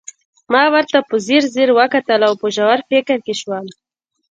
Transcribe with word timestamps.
ما 0.53 0.63
ورته 0.73 0.97
په 1.09 1.15
ځیر 1.25 1.43
ځير 1.55 1.69
وکتل 1.79 2.21
او 2.27 2.33
په 2.41 2.47
ژور 2.55 2.79
فکر 2.89 3.17
کې 3.25 3.33
شوم 3.41 3.65